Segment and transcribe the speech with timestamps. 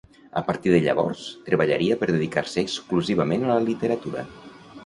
[0.39, 1.21] A partir de llavors,
[1.51, 4.29] treballaria per dedicar-se exclusivament a la literatura.